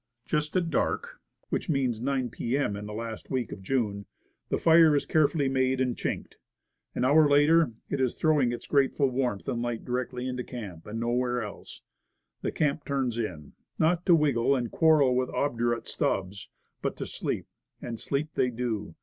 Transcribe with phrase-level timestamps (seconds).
[0.25, 1.19] Just at dark
[1.49, 2.57] which means 9 P.
[2.57, 2.75] M.
[2.75, 4.07] in the last week of June
[4.49, 6.37] the fire is carefully made and chinked.
[6.95, 10.99] An hour later it is throwing its grateful warmth and light directly into camp, and
[10.99, 11.83] nowhere else.
[12.41, 13.53] The camp turns in.
[13.77, 16.49] Not to wriggle and quarrel with obdurate stubs,
[16.81, 17.45] but to sleep.
[17.79, 18.95] And sleep they do.